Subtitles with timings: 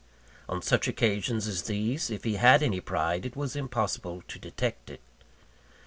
[0.49, 4.89] On such occasions as these, if he had any pride, it was impossible to detect
[4.89, 5.01] it.